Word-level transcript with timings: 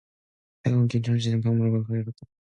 하여간 0.63 0.87
김첨지는 0.87 1.41
방문을 1.41 1.71
왈칵 1.73 1.91
열었다. 1.91 2.25